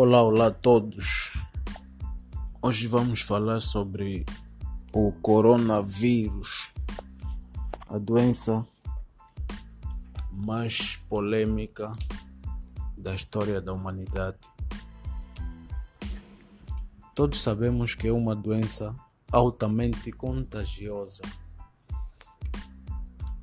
[0.00, 1.32] Olá, olá a todos.
[2.62, 4.24] Hoje vamos falar sobre
[4.92, 6.72] o coronavírus,
[7.88, 8.64] a doença
[10.30, 11.90] mais polêmica
[12.96, 14.38] da história da humanidade.
[17.12, 18.94] Todos sabemos que é uma doença
[19.32, 21.22] altamente contagiosa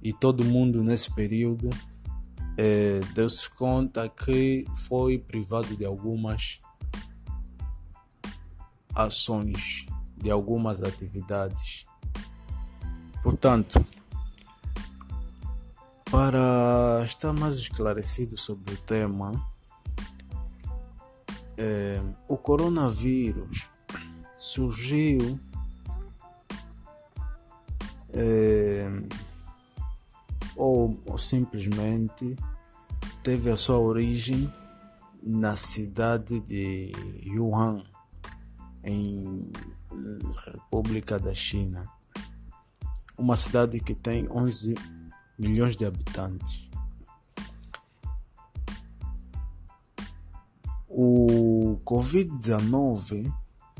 [0.02, 1.70] e todo mundo nesse período
[2.58, 6.59] é, deu-se conta que foi privado de algumas
[8.94, 9.86] ações,
[10.18, 11.86] de algumas atividades.
[13.22, 13.86] Portanto,
[16.10, 19.32] para estar mais esclarecido sobre o tema,
[21.58, 23.68] é, o coronavírus
[24.38, 25.40] surgiu
[28.13, 28.88] é,
[30.55, 32.35] ou, ou simplesmente
[33.24, 34.52] teve a sua origem
[35.21, 36.91] na cidade de
[37.38, 37.84] Wuhan,
[38.84, 39.52] em
[40.46, 41.84] República da China,
[43.18, 44.76] uma cidade que tem 11
[45.40, 46.70] milhões de habitantes.
[50.87, 53.34] O Covid-19,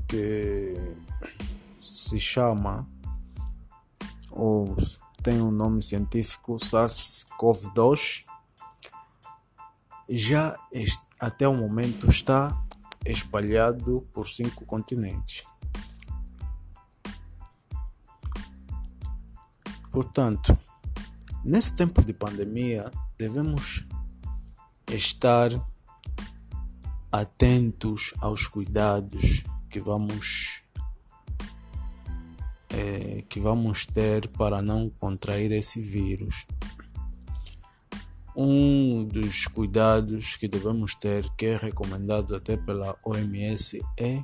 [0.07, 0.75] que
[1.80, 2.88] se chama
[4.31, 4.75] ou
[5.26, 8.26] tem um nome científico SARS-CoV-2
[10.08, 10.56] já
[11.20, 12.56] até o momento está
[13.04, 15.44] espalhado por cinco continentes.
[19.92, 20.56] Portanto,
[21.44, 23.84] nesse tempo de pandemia, devemos
[24.92, 25.50] estar
[27.12, 30.62] atentos aos cuidados que vamos
[32.76, 36.45] é, que vamos ter para não contrair esse vírus.
[38.36, 44.22] Um dos cuidados que devemos ter, que é recomendado até pela OMS, é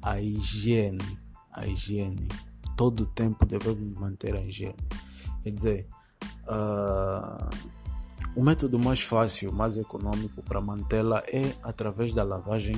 [0.00, 1.18] a higiene.
[1.52, 2.26] A higiene.
[2.74, 4.76] Todo o tempo devemos manter a higiene.
[5.42, 5.86] Quer dizer,
[6.46, 7.50] uh,
[8.34, 12.76] o método mais fácil, mais econômico para mantê-la é através da lavagem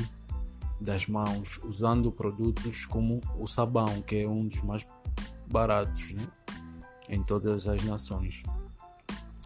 [0.81, 4.85] das mãos, usando produtos como o sabão, que é um dos mais
[5.53, 6.27] baratos né?
[7.09, 8.43] em todas as nações.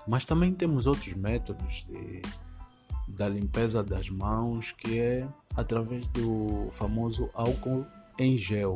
[0.06, 2.22] Mas também temos outros métodos de,
[3.08, 7.84] da limpeza das mãos, que é através do famoso álcool
[8.16, 8.74] em gel.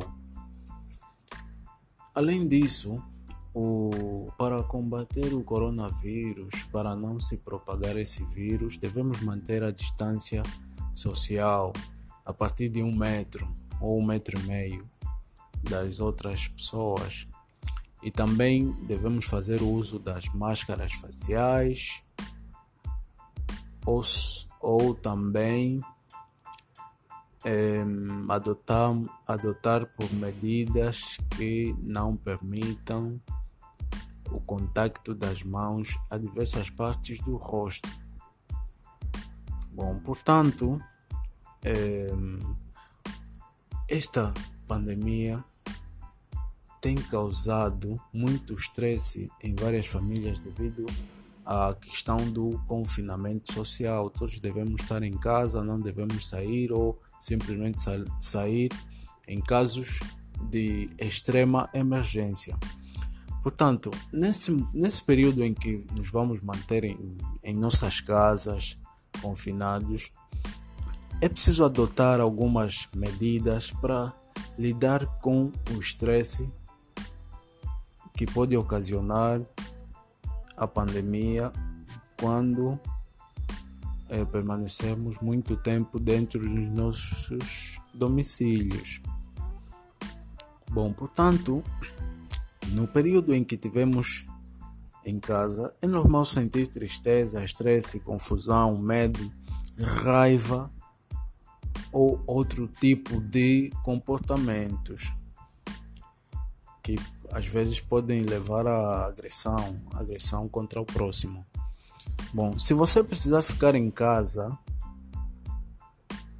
[2.13, 3.01] Além disso,
[3.53, 10.43] o, para combater o coronavírus, para não se propagar esse vírus, devemos manter a distância
[10.93, 11.71] social
[12.25, 13.47] a partir de um metro
[13.79, 14.90] ou um metro e meio
[15.63, 17.27] das outras pessoas
[18.03, 22.03] e também devemos fazer uso das máscaras faciais
[23.85, 24.01] ou,
[24.59, 25.81] ou também
[27.43, 27.83] é,
[28.29, 28.91] adotar,
[29.27, 33.19] adotar por medidas que não permitam
[34.31, 37.89] o contacto das mãos a diversas partes do rosto.
[39.73, 40.81] Bom, portanto,
[41.63, 42.09] é,
[43.89, 44.33] esta
[44.67, 45.43] pandemia
[46.81, 50.87] tem causado muito estresse em várias famílias devido
[51.45, 54.09] à questão do confinamento social.
[54.09, 57.79] Todos devemos estar em casa, não devemos sair ou simplesmente
[58.19, 58.71] sair
[59.27, 59.99] em casos
[60.49, 62.57] de extrema emergência.
[63.43, 68.77] Portanto, nesse, nesse período em que nos vamos manter em, em nossas casas,
[69.21, 70.11] confinados,
[71.19, 74.13] é preciso adotar algumas medidas para
[74.57, 76.51] lidar com o estresse
[78.21, 79.41] que pode ocasionar
[80.55, 81.51] a pandemia
[82.19, 82.79] quando
[84.07, 89.01] é, permanecemos muito tempo dentro dos nossos domicílios.
[90.69, 91.63] Bom, portanto,
[92.73, 94.23] no período em que tivemos
[95.03, 99.31] em casa, é normal sentir tristeza, estresse, confusão, medo,
[99.79, 100.71] raiva
[101.91, 105.11] ou outro tipo de comportamentos
[106.83, 106.99] que
[107.31, 111.45] às vezes podem levar a agressão, agressão contra o próximo.
[112.33, 114.57] Bom, se você precisar ficar em casa,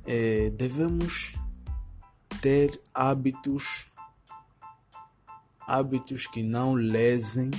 [0.05, 1.35] é, devemos
[2.41, 3.85] ter hábitos
[5.67, 7.49] hábitos que não lesem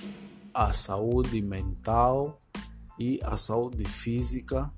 [0.53, 2.39] a saúde mental
[2.99, 4.71] e a saúde física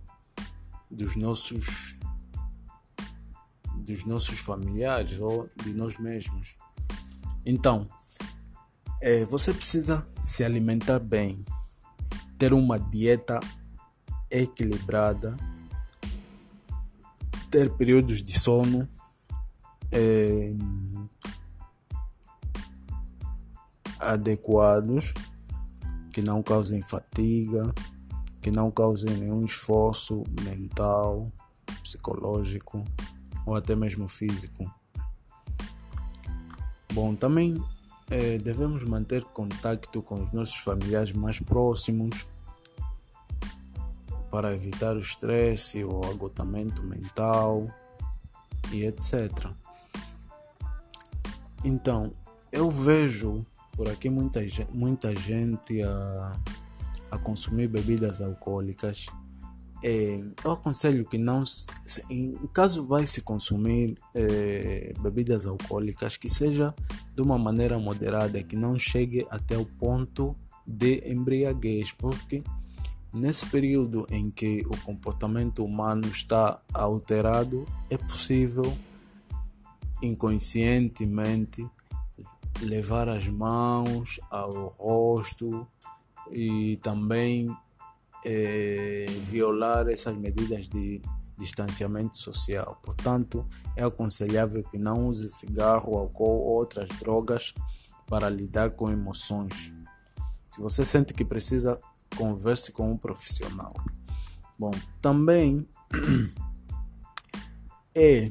[0.89, 1.99] dos nossos
[3.75, 6.57] dos nossos familiares ou de nós mesmos.
[7.45, 7.89] Então,
[9.07, 11.45] é, você precisa se alimentar bem,
[12.39, 13.39] ter uma dieta
[14.31, 15.37] equilibrada,
[17.51, 18.89] ter períodos de sono
[19.93, 20.55] é,
[23.99, 25.13] adequados
[26.11, 27.75] que não causem fadiga,
[28.41, 31.31] que não causem nenhum esforço mental,
[31.83, 32.83] psicológico
[33.45, 34.65] ou até mesmo físico.
[36.95, 37.63] Bom, também
[38.11, 42.27] é, devemos manter contato com os nossos familiares mais próximos
[44.31, 47.69] para evitar o estresse, o agotamento mental
[48.73, 49.49] e etc.
[51.65, 52.13] Então,
[52.51, 54.41] eu vejo por aqui muita,
[54.73, 56.33] muita gente a,
[57.11, 59.07] a consumir bebidas alcoólicas.
[59.87, 61.45] É, eu aconselho que não,
[62.09, 66.75] em caso vai se consumir é, bebidas alcoólicas, que seja
[67.15, 70.35] de uma maneira moderada, que não chegue até o ponto
[70.67, 72.43] de embriaguez, porque
[73.15, 78.77] Nesse período em que o comportamento humano está alterado, é possível
[80.03, 81.65] inconscientemente
[82.61, 85.65] levar as mãos ao rosto
[86.29, 87.57] e também
[88.25, 91.03] é, violar essas medidas de
[91.37, 92.79] distanciamento social.
[92.83, 97.53] Portanto, é aconselhável que não use cigarro, álcool ou outras drogas
[98.07, 99.73] para lidar com emoções.
[100.51, 101.79] Se você sente que precisa
[102.17, 103.75] converse com um profissional.
[104.59, 105.67] Bom, também
[107.95, 108.31] é,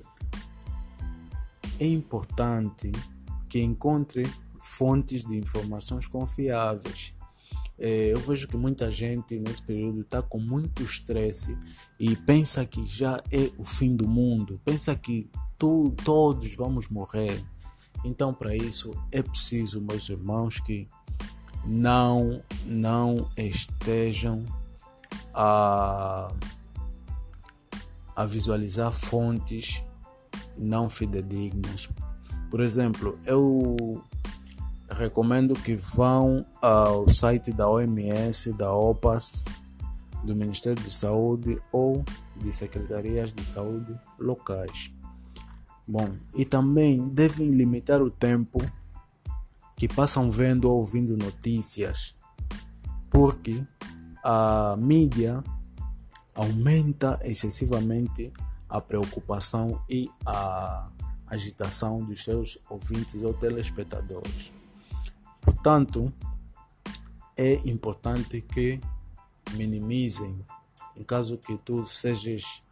[1.79, 2.91] é importante
[3.49, 4.23] que encontre
[4.59, 7.13] fontes de informações confiáveis.
[7.77, 11.57] É, eu vejo que muita gente nesse período está com muito estresse
[11.99, 17.43] e pensa que já é o fim do mundo, pensa que tu, todos vamos morrer.
[18.05, 20.87] Então, para isso, é preciso, meus irmãos, que
[21.65, 24.43] não, não estejam
[25.33, 26.31] a,
[28.15, 29.81] a visualizar fontes
[30.57, 31.89] não fidedignas.
[32.49, 34.03] Por exemplo, eu
[34.93, 39.57] recomendo que vão ao site da OMS, da OPAS,
[40.23, 42.03] do Ministério de Saúde ou
[42.35, 44.91] de secretarias de saúde locais.
[45.87, 48.59] Bom, e também devem limitar o tempo
[49.75, 52.15] que passam vendo ou ouvindo notícias,
[53.09, 53.61] porque
[54.23, 55.43] a mídia
[56.33, 58.31] aumenta excessivamente
[58.69, 60.89] a preocupação e a
[61.27, 64.53] agitação dos seus ouvintes ou telespectadores.
[65.43, 66.11] Portanto,
[67.35, 68.79] é importante que
[69.51, 70.39] minimizem,
[70.95, 72.63] em caso que tu sejas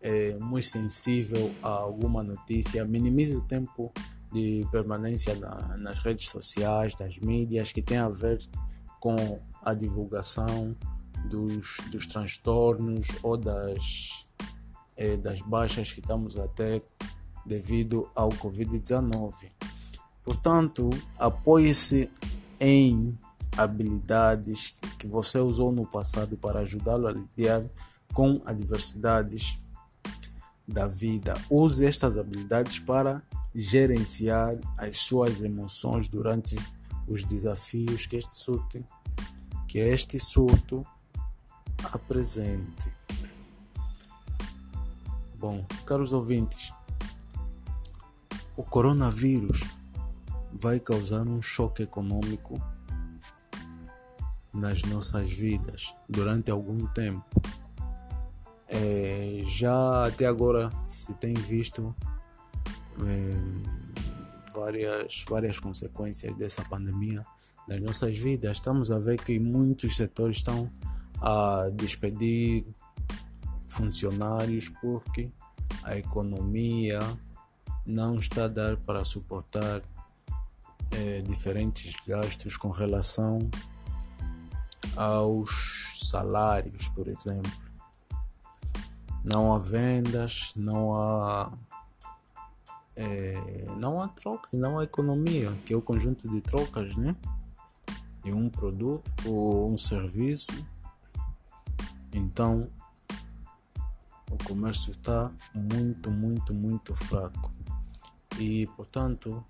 [0.00, 3.92] é, muito sensível a alguma notícia, minimize o tempo
[4.32, 8.38] de permanência na, nas redes sociais, das mídias, que tem a ver
[8.98, 10.76] com a divulgação
[11.28, 14.26] dos, dos transtornos ou das,
[14.96, 16.82] eh, das baixas que estamos a ter
[17.46, 19.50] devido ao Covid-19.
[20.30, 20.88] Portanto,
[21.18, 22.08] apoie-se
[22.60, 23.18] em
[23.56, 27.64] habilidades que você usou no passado para ajudá-lo a lidar
[28.14, 29.58] com adversidades
[30.68, 31.34] da vida.
[31.50, 33.20] Use estas habilidades para
[33.52, 36.56] gerenciar as suas emoções durante
[37.08, 38.84] os desafios que este surto,
[39.66, 40.86] que este surto
[41.92, 42.92] apresente.
[45.36, 46.72] Bom, caros ouvintes,
[48.56, 49.79] o coronavírus
[50.52, 52.60] vai causar um choque econômico
[54.52, 57.24] nas nossas vidas durante algum tempo.
[58.68, 61.94] É, já até agora se tem visto
[63.04, 63.36] é,
[64.54, 67.24] várias, várias consequências dessa pandemia
[67.66, 68.56] nas nossas vidas.
[68.56, 70.70] Estamos a ver que muitos setores estão
[71.20, 72.64] a despedir
[73.66, 75.30] funcionários porque
[75.82, 77.00] a economia
[77.86, 79.82] não está a dar para suportar
[80.92, 83.38] é, diferentes gastos com relação
[84.96, 87.52] aos salários, por exemplo.
[89.24, 91.52] Não há vendas, não há
[92.96, 97.16] é, não há troca, não há economia, que é o conjunto de trocas, né?
[98.22, 100.52] De um produto ou um serviço.
[102.12, 102.68] Então,
[104.30, 107.50] o comércio está muito, muito, muito fraco.
[108.38, 109.44] E, portanto,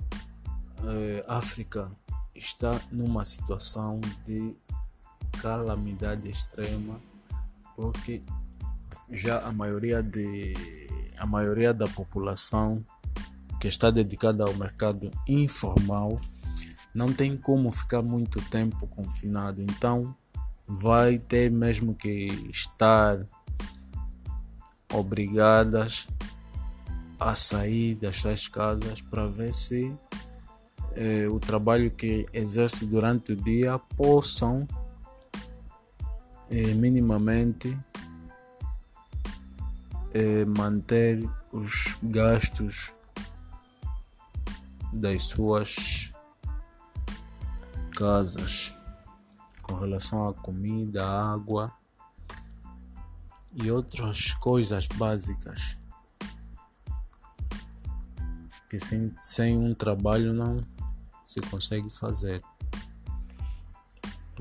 [1.26, 1.90] a África
[2.34, 4.54] está numa situação de
[5.40, 7.00] calamidade extrema,
[7.76, 8.22] porque
[9.10, 10.54] já a maioria de
[11.18, 12.82] a maioria da população
[13.60, 16.18] que está dedicada ao mercado informal
[16.94, 20.14] não tem como ficar muito tempo confinado, então
[20.66, 23.26] vai ter mesmo que estar
[24.92, 26.06] obrigadas
[27.18, 29.94] a sair das suas casas para ver se
[30.96, 34.66] eh, o trabalho que exerce durante o dia possam
[36.50, 37.78] eh, minimamente
[40.12, 42.92] eh, manter os gastos
[44.92, 46.10] das suas
[47.96, 48.72] casas
[49.62, 51.72] com relação à comida, água
[53.54, 55.76] e outras coisas básicas
[58.68, 60.60] que sem, sem um trabalho não
[61.30, 62.42] se consegue fazer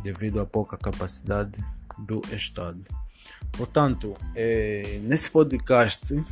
[0.01, 1.63] devido à pouca capacidade
[1.99, 2.83] do Estado.
[3.51, 6.25] Portanto, é, nesse podcast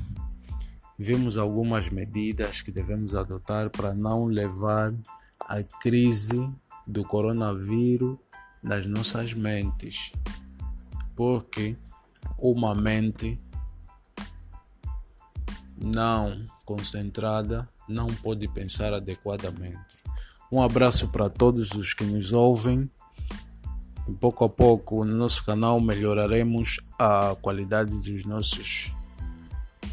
[0.97, 4.95] vimos algumas medidas que devemos adotar para não levar
[5.41, 6.51] a crise
[6.87, 8.17] do coronavírus
[8.63, 10.11] nas nossas mentes,
[11.15, 11.77] porque
[12.35, 13.37] uma mente
[15.77, 20.06] não concentrada não pode pensar adequadamente.
[20.51, 22.89] Um abraço para todos os que nos ouvem.
[24.21, 28.91] Pouco a pouco no nosso canal melhoraremos a qualidade dos nossos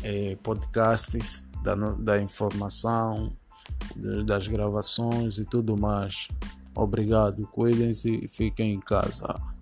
[0.05, 3.33] eh, podcasts, da, da informação,
[4.25, 6.29] das gravações e tudo mais.
[6.75, 9.54] Obrigado, cuidem-se e fiquem em casa.